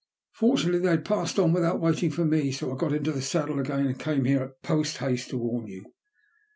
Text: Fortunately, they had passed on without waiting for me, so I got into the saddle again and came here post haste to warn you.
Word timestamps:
Fortunately, 0.31 0.79
they 0.79 0.87
had 0.89 1.05
passed 1.05 1.37
on 1.37 1.53
without 1.53 1.79
waiting 1.79 2.09
for 2.09 2.25
me, 2.25 2.51
so 2.51 2.73
I 2.73 2.75
got 2.75 2.91
into 2.91 3.11
the 3.11 3.21
saddle 3.21 3.59
again 3.59 3.85
and 3.85 3.99
came 3.99 4.25
here 4.25 4.53
post 4.63 4.97
haste 4.97 5.29
to 5.29 5.37
warn 5.37 5.67
you. 5.67 5.93